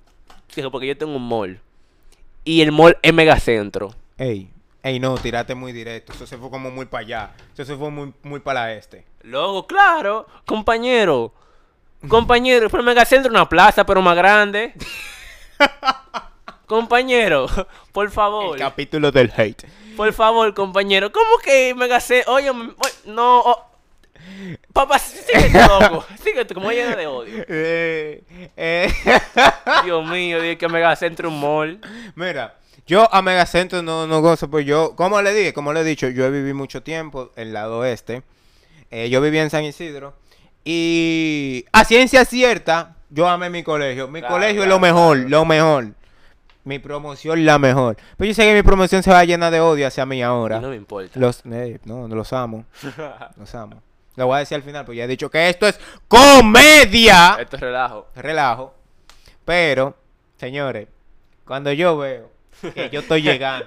[0.70, 1.61] porque yo tengo un mall.
[2.44, 3.94] Y el mall es megacentro.
[4.18, 4.50] Ey,
[4.83, 6.12] ey, no, tírate muy directo.
[6.12, 7.31] Eso se fue como muy para allá.
[7.55, 9.05] Eso se fue muy, muy para la este.
[9.22, 11.33] Luego, claro, compañero.
[12.09, 14.74] Compañero, fue el megacentro una plaza, pero más grande.
[16.66, 17.46] compañero,
[17.92, 18.57] por favor.
[18.57, 19.64] El capítulo del hate.
[19.96, 21.11] Por favor, compañero.
[21.12, 22.33] ¿Cómo que megacentro?
[22.35, 23.40] Oye, m- oye, no.
[23.40, 23.66] oh.
[24.72, 26.05] Papá, síguete, loco.
[26.22, 27.44] Síguete, como lleno de odio.
[27.48, 28.22] Eh,
[28.57, 28.92] eh.
[29.85, 31.81] Dios mío, dije que megacentro es un mall.
[32.14, 35.85] Mira, yo a Megacentro no, no gozo, pues yo, como le dije, como le he
[35.85, 38.22] dicho, yo he vivido mucho tiempo en el lado oeste.
[38.90, 40.14] Eh, yo vivía en San Isidro.
[40.64, 44.09] Y a ciencia cierta, yo amé mi colegio.
[44.09, 45.31] Mi Claro, colegio es lo mejor, claro.
[45.31, 45.87] lo mejor.
[46.64, 47.96] Mi promoción la mejor.
[48.16, 50.59] Pero yo sé que mi promoción se va a llenar de odio hacia mí ahora.
[50.59, 51.18] Y no me importa.
[51.18, 52.64] Los, eh, no, no los amo.
[53.37, 53.83] Los amo.
[54.16, 57.57] Lo voy a decir al final, porque ya he dicho que esto es comedia Esto
[57.57, 58.07] es relajo.
[58.14, 58.75] relajo.
[59.44, 59.96] Pero,
[60.37, 60.88] señores,
[61.46, 62.31] cuando yo veo
[62.75, 63.66] que yo estoy llegando,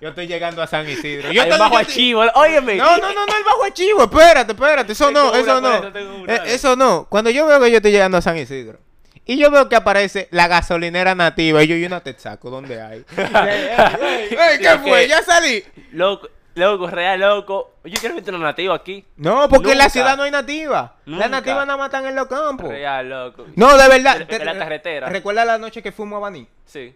[0.00, 1.32] yo estoy llegando a San Isidro.
[1.32, 2.22] Yo estoy- bajo yo a estoy- chivo.
[2.34, 2.76] Óyeme.
[2.76, 5.74] No, no, no, no, el bajo archivo, espérate, espérate, eso Tengo no, una eso no.
[5.76, 5.92] eso.
[6.28, 7.06] Eh, Eso no.
[7.10, 8.78] Cuando yo veo que yo estoy llegando a San Isidro
[9.26, 13.04] y yo veo que aparece la gasolinera nativa y yo y una Texaco, ¿dónde hay?
[13.16, 15.08] Ey, ¿Qué fue?
[15.08, 15.62] Ya salí.
[15.92, 17.74] Loco, Loco, real, loco.
[17.84, 19.04] Yo quiero meter una nativa aquí.
[19.16, 20.96] No, porque en la ciudad no hay nativa.
[21.06, 21.20] Nunca.
[21.20, 22.68] Las nativas nada están en los campos.
[22.68, 23.46] Real, loco.
[23.54, 24.20] No, de verdad.
[24.20, 25.08] En- te- en la carretera.
[25.08, 26.48] ¿Recuerda la noche que fuimos a Baní?
[26.66, 26.94] Sí.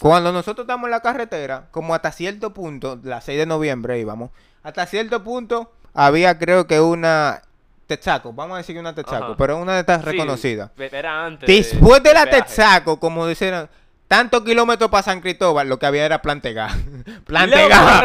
[0.00, 4.30] Cuando nosotros estamos en la carretera, como hasta cierto punto, la 6 de noviembre íbamos,
[4.62, 7.42] hasta cierto punto había creo que una
[7.88, 10.70] Texaco, vamos a decir que una Texaco, pero una de estas Sí, reconocidas.
[10.78, 11.48] Era antes.
[11.48, 12.42] Después de la peaje.
[12.42, 13.68] Texaco, como dijeron,
[14.06, 16.70] tantos kilómetros para San Cristóbal, lo que había era plan Tegar.
[17.26, 18.04] plan Loco, Tegar,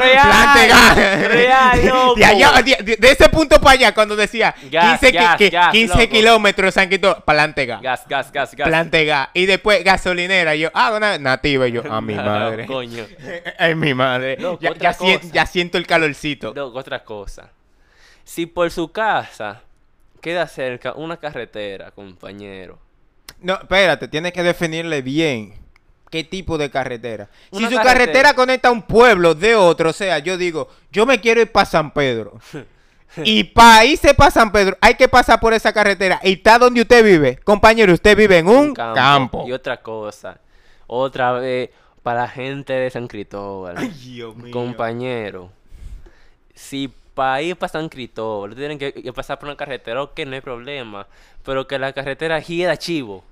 [1.30, 2.16] real, loco.
[2.16, 5.38] De, allá, de, de- de ese punto para allá, cuando decía Gas, 15, ki- gas,
[5.38, 6.10] ki- gas, 15 loco.
[6.12, 7.82] kilómetros San Cristóbal, plan Tegar.
[7.82, 8.68] Gas, gas, gas, gas.
[8.68, 9.30] Plan Tegar.
[9.34, 10.56] Y después gasolinera.
[10.56, 11.68] Yo, ah, una nativa.
[11.68, 12.66] Y yo, a mi No, madre.
[12.68, 13.06] Coño.
[13.60, 14.38] Ay, mi madre.
[14.38, 15.34] Loco, ya, otra ya sien- cosa.
[15.34, 16.54] ya siento el calorcito.
[16.54, 17.50] Loco, otra cosa.
[18.26, 19.62] Si por su casa
[20.24, 22.80] queda cerca una carretera, compañero.
[23.42, 25.54] No, espérate, tienes que definirle bien
[26.10, 27.30] qué tipo de carretera.
[27.52, 27.84] Si su carretera.
[27.84, 31.52] carretera conecta a un pueblo de otro, o sea, yo digo, yo me quiero ir
[31.52, 32.40] para San Pedro.
[33.18, 36.22] y para irse para San Pedro hay que pasar por esa carretera.
[36.24, 37.36] Y está donde usted vive.
[37.44, 39.44] Compañero, usted vive en un campo.
[39.46, 40.40] Y otra cosa.
[40.88, 41.70] Otra vez,
[42.02, 43.76] para la gente de San Cristóbal.
[44.00, 44.54] Dios mío.
[44.54, 45.52] Compañero,
[46.56, 50.36] si para ir para San Cristóbal tienen que, que pasar por una carretera, ok, no
[50.36, 51.08] hay problema.
[51.44, 53.24] Pero que la carretera gira chivo.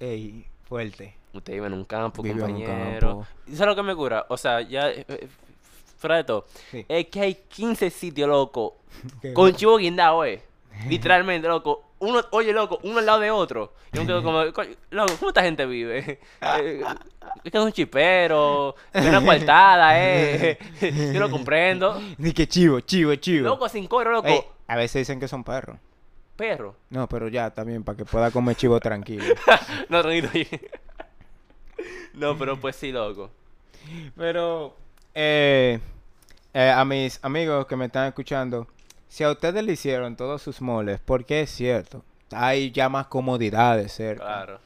[0.00, 1.14] Ey, fuerte.
[1.32, 3.26] Usted vive en un campo, Vive compañero.
[3.46, 4.26] ¿Y sabes lo que me cura?
[4.28, 4.90] O sea, ya.
[4.90, 5.28] eh, eh,
[5.98, 6.46] Fuera de todo.
[6.70, 6.86] Sí.
[6.88, 8.76] Es que hay 15 sitios, loco.
[9.34, 10.42] Con chivo guindado, eh.
[10.88, 11.84] Literalmente, loco.
[12.00, 13.72] Uno, oye, loco, uno al lado de otro.
[13.92, 16.20] Yo me quedo como, "Coño, loco, ¿cómo esta gente vive?
[16.40, 16.82] Eh,
[17.44, 20.58] es que es un chipero, es una coartada, eh.
[21.12, 22.00] Yo lo comprendo.
[22.18, 23.48] Ni que chivo, chivo, chivo.
[23.48, 24.28] Loco, sin cobro, loco.
[24.28, 25.76] Ey, a veces dicen que son perros.
[26.36, 26.76] Perro.
[26.90, 29.24] No, pero ya también, para que pueda comer chivo tranquilo.
[29.88, 30.30] No, tranquilo.
[32.14, 33.30] No, pero pues sí, loco.
[34.16, 34.76] Pero,
[35.14, 35.80] eh,
[36.54, 38.66] eh, a mis amigos que me están escuchando,
[39.08, 43.92] si a ustedes le hicieron todos sus moles, porque es cierto, hay ya más comodidades
[43.92, 44.24] cerca.
[44.24, 44.60] Claro.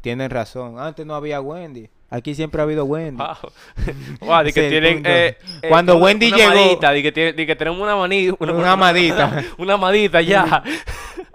[0.00, 0.78] Tienen razón.
[0.78, 1.88] Antes no había Wendy.
[2.10, 3.22] Aquí siempre ha habido Wendy.
[3.22, 3.52] Wow.
[4.20, 4.94] Wow, de Ese que es el tienen.
[4.96, 5.08] punto.
[5.10, 8.36] eh, eh, Cuando una- Wendy una llegó- de que, tiene- de que tenemos una manita.
[8.40, 9.42] Una amadita.
[9.58, 10.62] Una amadita ya.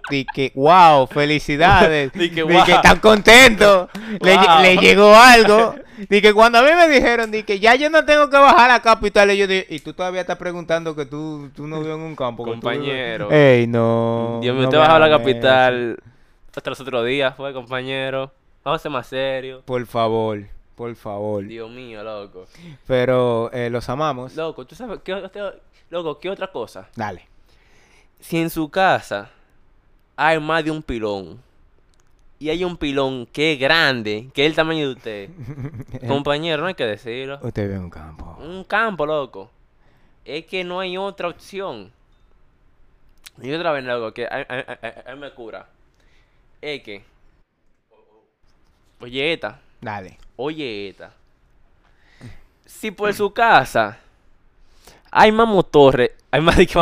[0.09, 2.11] Di que, wow, felicidades.
[2.13, 2.63] Di que, wow.
[2.65, 3.89] que están contentos.
[4.19, 4.61] Wow.
[4.61, 5.75] le llegó algo.
[6.09, 8.69] Di que cuando a mí me dijeron, di que ya yo no tengo que bajar
[8.69, 9.31] a la capital.
[9.31, 12.15] Y yo dije, y tú todavía estás preguntando que tú, tú no vives en un
[12.15, 12.45] campo.
[12.45, 12.77] que tú vives-".
[12.77, 13.31] Compañero.
[13.31, 14.37] Ey, no.
[14.41, 15.97] Dios mío, no usted me bajó a la capital
[16.57, 18.31] hasta los otros días, fue, compañero.
[18.63, 19.63] Vamos a ser más serios.
[19.63, 20.43] Por favor,
[20.75, 21.45] por favor.
[21.45, 22.45] Dios mío, loco.
[22.87, 24.35] Pero eh, los amamos.
[24.35, 25.29] Loco, ¿tú sabes qué,
[25.91, 26.89] loco, qué otra cosa?
[26.95, 27.27] Dale.
[28.19, 29.29] Si en su casa
[30.17, 31.41] hay más de un pilón
[32.39, 35.29] y hay un pilón que es grande, que es el tamaño de usted,
[36.07, 37.39] compañero, no hay que decirlo.
[37.41, 38.35] Usted en un campo.
[38.39, 39.49] Un campo, loco.
[40.25, 41.91] Es que no hay otra opción.
[43.41, 45.67] Y otra vez, loco, que a, a- a- me cura.
[46.61, 47.03] Es que.
[48.99, 49.59] Oye, esta.
[49.79, 50.17] Dale.
[50.35, 51.13] Oye, esta.
[52.65, 53.99] Si por su casa
[55.19, 56.11] hay más motores.
[56.29, 56.77] Hay más de que.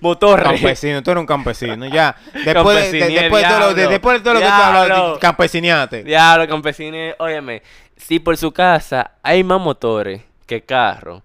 [0.00, 0.44] Motores.
[0.44, 2.14] Campesino, tú eres un campesino, ya.
[2.32, 4.52] Después de, de- Campesiné, después de todo lo, de- después de todo lo que tú
[4.52, 6.04] hablas, campesiniate.
[6.04, 7.14] Diablo, campesines.
[7.18, 7.62] Óyeme.
[7.96, 11.22] Si por su casa hay más motores que carros.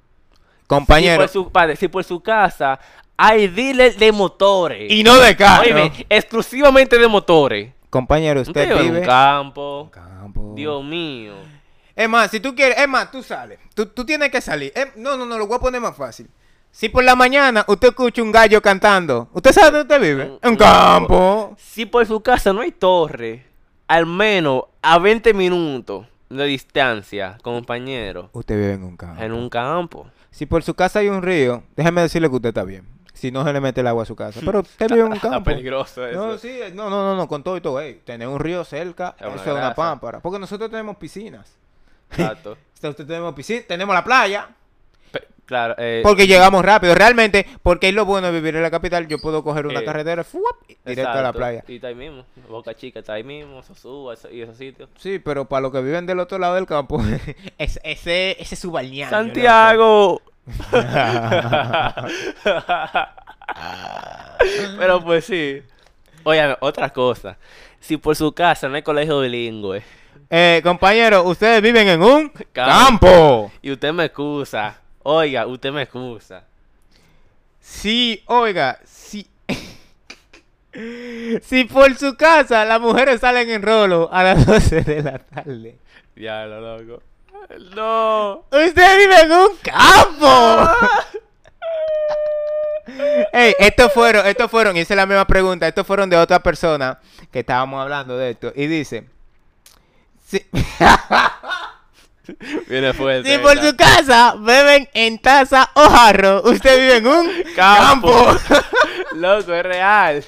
[0.67, 1.13] Compañero.
[1.13, 2.79] Si por su, padre, si por su casa
[3.17, 4.91] hay dealers de motores.
[4.91, 5.63] Y no de carro.
[5.63, 7.71] Óyeme, exclusivamente de motores.
[7.89, 9.89] Compañero, Usted usted vive en un campo.
[9.91, 10.53] campo.
[10.55, 11.33] Dios mío.
[11.95, 13.59] Es más, si tú quieres, es más, tú sales.
[13.73, 14.71] Tú, tú tienes que salir.
[14.75, 16.29] Eh, no, no, no, lo voy a poner más fácil.
[16.71, 20.23] Si por la mañana usted escucha un gallo cantando, ¿usted sabe dónde usted vive?
[20.25, 21.55] Un- En un un campo.
[21.57, 23.45] Si por su casa no hay torre,
[23.87, 29.21] al menos a 20 minutos de distancia, compañero, Usted vive en un campo.
[29.21, 30.07] en un campo.
[30.29, 32.87] Si por su casa hay un río, déjeme decirle que usted está bien.
[33.13, 34.39] Si no se le mete el agua a su casa.
[34.43, 35.43] Pero usted vive en un Está campo.
[35.49, 36.25] peligroso eso.
[36.25, 39.13] No, sí, no, no, no, no, con todo y todo, ey, tener un río cerca,
[39.19, 40.21] Es eso es una pámpara.
[40.21, 41.57] Porque nosotros tenemos piscinas.
[42.11, 42.57] Exacto.
[42.81, 44.49] Nosotros tenemos piscina, tenemos la playa,
[45.11, 46.95] Pe- claro, eh, porque llegamos rápido.
[46.95, 49.85] Realmente, porque es lo bueno de vivir en la capital, yo puedo coger una Eh,
[49.85, 50.55] carretera ¡fuap!
[50.85, 51.63] directo a la playa.
[51.67, 52.25] Y está ahí mismo.
[52.49, 54.89] Boca Chica está ahí mismo, Sosúa y esos sitios.
[54.97, 56.99] Sí, pero para los que viven del otro lado del campo,
[57.57, 59.15] es- ese, ese es su balneario.
[59.15, 60.21] Santiago.
[64.79, 65.61] Pero pues sí.
[66.23, 67.37] Oye, otra cosa.
[67.79, 69.83] Si por su casa no hay colegio bilingüe
[70.33, 72.53] Eh, compañero, ustedes viven en un Campo.
[72.53, 73.51] campo.
[73.61, 76.45] y usted me excusa, oiga, usted me excusa.
[77.59, 79.27] Sí, oiga, sí.
[81.43, 85.77] si por su casa las mujeres salen en rolo a las 12 de la tarde.
[86.15, 87.03] Ya lo loco.
[87.75, 88.45] No.
[88.51, 90.71] Usted vive en un campo.
[93.33, 96.99] Ey, estos fueron, estos fueron, hice la misma pregunta, estos fueron de otra persona
[97.31, 98.51] que estábamos hablando de esto.
[98.55, 99.05] Y dice,
[100.31, 100.45] si,
[102.69, 103.29] Viene fuerte.
[103.29, 108.11] si por su casa beben en taza o jarro, usted vive en un Campo.
[108.13, 108.55] campo.
[109.15, 110.23] Loco, es real.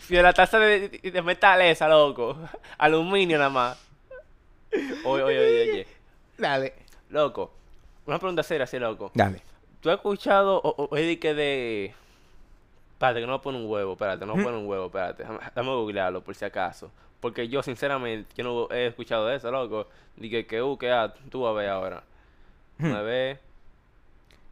[0.00, 2.36] Si la taza de, de metal esa, loco.
[2.78, 3.78] Aluminio nada más.
[5.04, 5.86] Oye, oye, oye, oye.
[6.38, 6.74] Dale.
[7.10, 7.52] Loco.
[8.06, 9.10] Una pregunta seria, así, loco.
[9.14, 9.42] Dale.
[9.80, 11.94] ¿Tú has escuchado oye, que de...
[12.94, 15.22] Espérate, que no pone un huevo, espérate, no pone un huevo, espérate.
[15.22, 16.90] Déjame, déjame googlearlo por si acaso.
[17.20, 19.88] Porque yo, sinceramente, yo no he escuchado de eso, loco.
[20.16, 22.02] Dije que, uh, que, ah, tú vas a ver ahora.
[22.82, 23.40] A ver.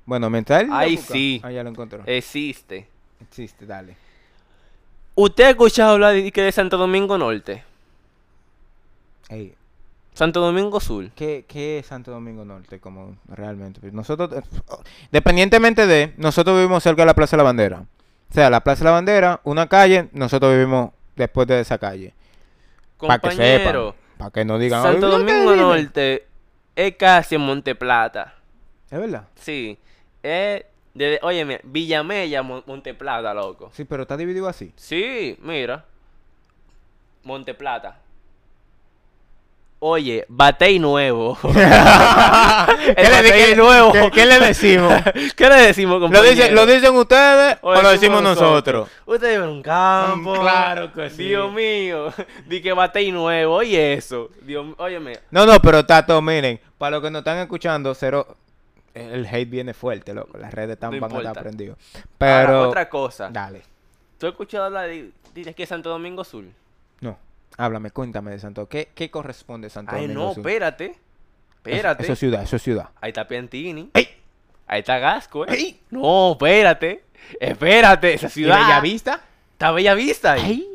[0.07, 0.69] Bueno, mental.
[0.71, 1.41] Ay, sí.
[1.43, 2.03] Ah, ya lo encontró.
[2.07, 2.89] Existe.
[3.21, 3.97] Existe, dale.
[5.15, 7.63] ¿Usted ha escuchado hablar de, de Santo Domingo Norte?
[9.29, 9.55] Ey,
[10.15, 11.11] Santo Domingo Sur.
[11.11, 13.81] ¿Qué, ¿Qué es Santo Domingo Norte como realmente?
[13.81, 14.43] Pues Nosotros, eh,
[15.11, 17.85] dependientemente de, nosotros vivimos cerca de la Plaza de la Bandera.
[18.31, 22.15] O sea, la Plaza de la Bandera, una calle, nosotros vivimos después de esa calle.
[22.99, 23.47] Para que sepan.
[23.57, 25.63] Compañero, Para que no digan, Santo "Ay, ¿dónde Domingo vive?".
[25.83, 26.27] Norte
[26.77, 28.35] es casi en Monte Plata.
[28.91, 29.29] Es verdad.
[29.35, 29.79] Sí.
[30.23, 33.71] Es desde, óyeme, Villamella, Mon- Monte Plata, loco.
[33.75, 34.73] Sí, pero está dividido así.
[34.77, 35.85] Sí, mira.
[37.25, 37.99] Monte Plata.
[39.81, 41.37] Oye, Batey nuevo.
[41.43, 43.93] ¿Qué le, batey qué- nuevo.
[43.93, 44.93] qué- qué le decimos?
[45.37, 48.89] ¿Qué le decimos, ¿Lo, dicen, ¿Lo dicen ustedes o, lo decimos nosotros?
[49.05, 50.35] Usted vive en un campo.
[50.35, 51.25] Mm, claro que sí.
[51.29, 52.13] Dios mío.
[52.47, 53.57] Di que Batey nuevo.
[53.57, 54.31] Oye eso.
[54.43, 55.19] Dios, óyeme.
[55.31, 58.27] No, no, pero Tato, miren, para los que nos están escuchando, cero,
[58.95, 60.39] el hate viene fuerte, loco.
[60.39, 61.47] Las redes están No van a estar.
[61.47, 61.75] Ahora,
[62.19, 63.29] Pero, otra cosa.
[63.31, 63.63] dale.
[64.19, 66.45] ¿Tú has escuchado hablar de, de que es Santo Domingo Sur?
[67.01, 67.19] No,
[67.57, 68.69] háblame, cuéntame de Santo.
[68.69, 70.47] ¿Qué, qué corresponde Santo Ay, Domingo no, Sur?
[70.47, 70.99] espérate.
[71.57, 72.03] Espérate.
[72.05, 72.91] Eso es ciudad, eso es ciudad.
[73.01, 73.91] Ahí está Piantini.
[73.95, 74.09] ¡Ey!
[74.67, 75.55] Ahí está Gasco, ¿eh?
[75.55, 75.81] ¡Ey!
[75.91, 77.05] No, espérate.
[77.41, 78.59] Espérate, esa ¿Y ciudad.
[78.61, 79.21] Bellavista?
[79.53, 80.67] Está Bella Vista ahí.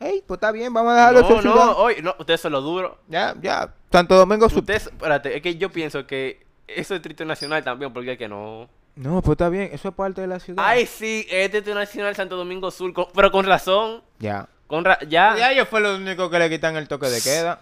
[0.00, 0.08] ¡Ey!
[0.08, 0.24] ¡Ey!
[0.26, 1.54] Pues está bien, vamos a dejarlo No, ser ciudad.
[1.66, 2.98] no, oye, no, ustedes son lo duro.
[3.08, 3.74] Ya, ya.
[3.92, 4.60] Santo Domingo Sur.
[4.60, 8.28] Ustedes, espérate, es que yo pienso que eso es Distrito Nacional también, porque es que
[8.28, 8.68] no.
[8.96, 10.64] No, pues está bien, eso es parte de la ciudad.
[10.66, 14.02] Ay, sí, es Distrito Nacional Santo Domingo Sur, con- pero con razón.
[14.20, 14.48] Ya.
[14.66, 15.36] Con ra- ya.
[15.36, 17.60] Ya ellos fue lo único que le quitan el toque de queda.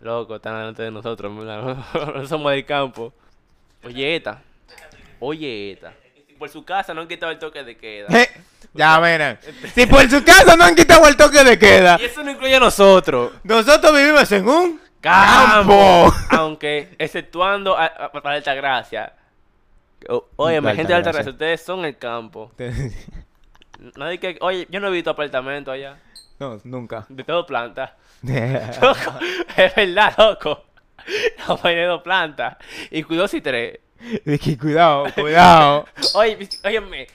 [0.00, 3.12] Loco, están delante de nosotros, no somos del campo.
[3.84, 4.40] Oye, esta.
[5.20, 5.92] Oye, esta.
[6.38, 8.06] Por su casa no han quitado el toque de queda.
[8.16, 8.28] Eh,
[8.74, 9.38] ya miren.
[9.74, 12.54] Si por su casa no han quitado el toque de queda, Y eso no incluye
[12.54, 13.32] a nosotros.
[13.42, 16.12] nosotros vivimos en un ¡Campo!
[16.30, 19.12] Aunque, exceptuando a, a- para Altagracia.
[20.36, 20.76] Oye, Altagracia.
[20.76, 22.52] gente de Altagracia, ustedes son el campo.
[23.96, 24.38] Nadie que.
[24.40, 25.96] Oye, yo no he visto apartamento allá.
[26.38, 27.06] No, nunca.
[27.08, 27.96] De todo planta.
[28.22, 29.18] Loco,
[29.56, 30.64] es verdad, loco.
[31.48, 32.56] No de dos plantas.
[32.90, 33.78] Y cuidado si tres.
[34.24, 35.86] Es que cuidado, cuidado.
[36.14, 37.06] Oye, óyeme.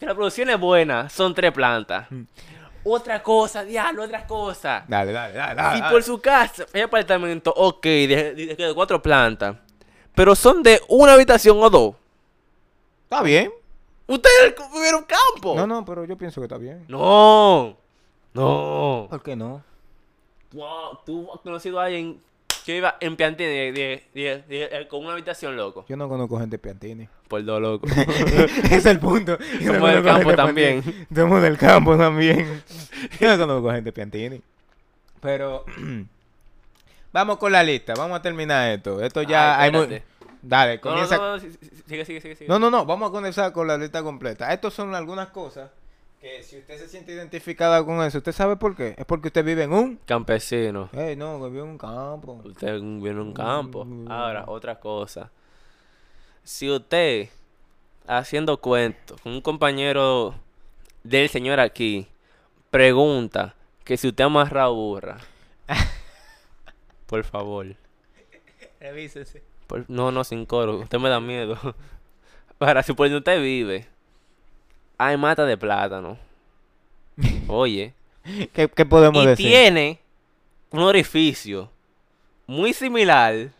[0.00, 2.10] La producción es buena, son tres plantas.
[2.10, 2.22] Mm.
[2.84, 4.84] Otra cosa, diablo, otra cosa.
[4.86, 5.54] Dale, dale, dale.
[5.54, 5.92] dale, Si dale.
[5.92, 9.56] por su casa hay apartamento, ok, de, de- de cuatro plantas.
[10.14, 11.94] Pero son de una habitación o dos.
[13.04, 13.50] Está bien.
[14.06, 15.54] Ustedes vivieron campo.
[15.56, 16.84] No, no, pero yo pienso que está bien.
[16.88, 17.76] No.
[18.34, 19.06] No.
[19.10, 19.62] ¿Por qué no?
[20.52, 22.20] Wow, tú has conocido a alguien
[22.64, 25.84] que iba en Piantini de, de- de- de- con una habitación loco.
[25.88, 27.08] Yo no conozco gente piantini.
[27.28, 27.86] Por dos loco.
[27.96, 29.38] Ese es el punto.
[29.60, 30.82] Yo Somos del campo también.
[30.82, 31.06] piantini.
[31.14, 32.62] Somos del campo también.
[33.20, 34.42] Yo no conozco gente piantini.
[35.20, 35.64] Pero
[37.12, 37.94] vamos con la lista.
[37.96, 39.02] Vamos a terminar esto.
[39.02, 40.02] Esto ya Ay, hay muy...
[40.40, 41.16] Dale, No, no, comienza.
[41.16, 41.50] no, no, sí,
[41.86, 42.48] sigue, sigue, sigue, sigue.
[42.48, 44.52] No, no, no, vamos a comenzar con la lista completa.
[44.52, 45.70] Estos son algunas cosas
[46.20, 48.94] que si usted se siente identificada con eso, ¿usted sabe por qué?
[48.98, 49.96] Es porque usted vive en un...
[50.04, 50.88] Campesino.
[50.92, 52.40] Eh, no, que vive en un campo.
[52.44, 53.84] Usted vive en un campo.
[53.84, 54.10] Mm.
[54.10, 55.30] Ahora, otra cosa.
[56.42, 57.28] Si usted,
[58.06, 60.34] haciendo cuentos con un compañero
[61.04, 62.08] del señor aquí,
[62.70, 63.54] pregunta
[63.84, 65.18] que si usted amarra burra,
[67.06, 67.66] por favor.
[68.80, 69.42] Revísese.
[69.66, 70.78] por- no, no, sin coro.
[70.78, 71.56] Usted me da miedo.
[72.58, 73.86] Para, si por donde usted vive,
[74.98, 76.18] hay mata de plátano.
[77.48, 77.94] Oye.
[78.52, 79.46] ¿Qué, qué podemos Y decir?
[79.46, 80.00] tiene
[80.70, 81.70] un orificio
[82.46, 83.50] muy similar.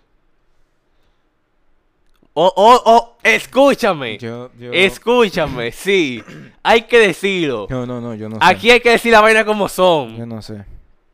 [2.35, 4.19] Oh, oh, oh, escúchame.
[4.19, 4.71] Yo, yo...
[4.73, 6.23] Escúchame, sí.
[6.63, 7.67] Hay que decirlo.
[7.69, 8.41] No, no, no, yo no sé.
[8.45, 10.29] Aquí hay que decir la vaina como Yo son.
[10.29, 10.65] no sé.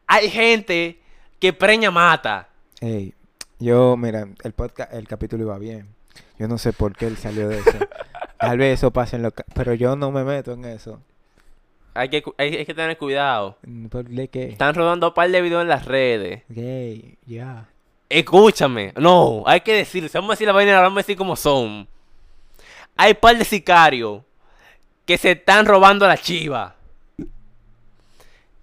[0.07, 0.99] Hay gente
[1.39, 2.49] que preña mata.
[2.81, 3.15] Ey,
[3.59, 5.89] yo, mira, el podcast, el capítulo iba bien.
[6.39, 7.71] Yo no sé por qué él salió de eso.
[8.47, 9.31] Tal vez eso pase en lo...
[9.55, 11.01] Pero yo no me meto en eso.
[11.95, 13.57] Hay que, hay, hay que tener cuidado.
[13.91, 14.49] ¿Por qué?
[14.51, 16.43] Están rodando un par de videos en las redes.
[16.49, 17.67] Gay, ya.
[18.09, 18.93] Escúchame.
[18.97, 20.09] No, hay que decirlo.
[20.09, 21.87] Si vamos a decir la vaina, la vamos a decir como son.
[22.97, 24.23] Hay par de sicarios
[25.07, 26.75] que se están robando a la chiva.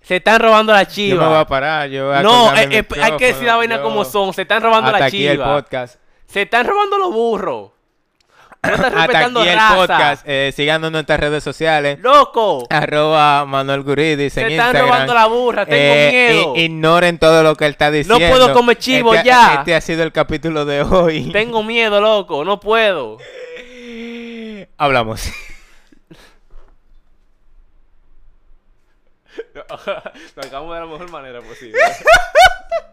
[0.01, 1.47] Se están robando a la Yo me voy a chiva.
[1.47, 4.09] parar, yo voy a No, eh, eh, hay que decir la vaina micrófono, como yo-
[4.11, 4.33] son.
[4.33, 5.55] Se están robando a la aquí el chiva.
[5.61, 5.99] podcast.
[6.25, 7.71] Se están robando los burros.
[8.63, 10.23] No están Hasta aquí el podcast.
[10.27, 11.97] Eh, síganos en nuestras redes sociales.
[11.99, 12.67] Loco.
[12.69, 14.85] Arroba Manuel Guridis en Se están Instagram.
[14.85, 15.65] robando la burra.
[15.65, 16.55] Tengo Eh, miedo.
[16.55, 18.29] ignoren todo lo que él está diciendo.
[18.29, 19.55] puedo comer chivo, Este- ya.
[19.59, 21.31] Este ha sido el capítulo de hoy.
[21.31, 22.45] Tengo miedo, loco.
[22.45, 23.17] No puedo.
[24.77, 25.23] Hablamos.
[29.55, 31.77] Lo acabamos de la mejor manera posible.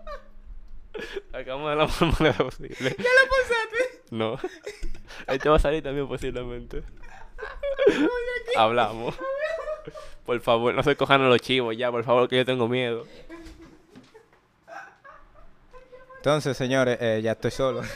[1.33, 2.97] Acabamos de la mejor manera posible.
[2.99, 4.01] ¿Ya lo pasaste?
[4.11, 4.39] No.
[5.27, 6.83] Este va a salir también posiblemente.
[8.57, 9.15] Hablamos.
[10.25, 13.07] Por favor, no se cojan a los chivos ya, por favor, que yo tengo miedo.
[16.17, 17.83] Entonces, señores, eh, ya estoy solo.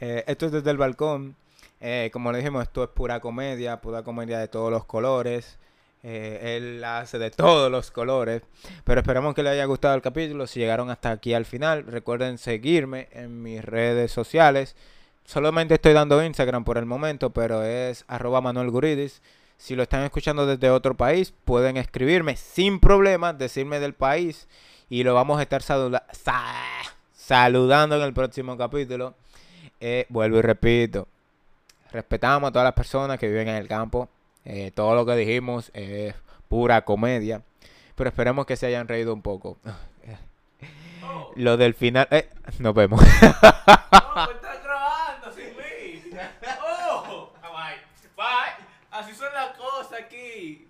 [0.00, 1.36] Eh, esto es desde el balcón.
[1.80, 5.58] Eh, como le dijimos, esto es pura comedia, pura comedia de todos los colores.
[6.04, 8.42] Eh, él hace de todos los colores.
[8.84, 10.46] Pero esperamos que les haya gustado el capítulo.
[10.46, 14.74] Si llegaron hasta aquí al final, recuerden seguirme en mis redes sociales.
[15.24, 19.22] Solamente estoy dando Instagram por el momento, pero es arroba Manuel Guridis.
[19.56, 24.48] Si lo están escuchando desde otro país, pueden escribirme sin problema, decirme del país
[24.90, 26.42] y lo vamos a estar saluda- sa-
[27.14, 29.14] saludando en el próximo capítulo.
[29.80, 31.06] Eh, vuelvo y repito,
[31.92, 34.08] respetamos a todas las personas que viven en el campo.
[34.44, 36.14] Eh, todo lo que dijimos es
[36.48, 37.42] pura comedia.
[37.94, 39.58] Pero esperemos que se hayan reído un poco.
[41.04, 41.32] Oh.
[41.36, 42.08] Lo del final.
[42.10, 42.28] Eh,
[42.58, 43.00] nos vemos.
[43.00, 43.06] Oh.
[44.26, 44.36] Pues
[46.62, 47.32] oh.
[48.16, 48.66] Bye.
[48.90, 50.68] Así son las cosas aquí.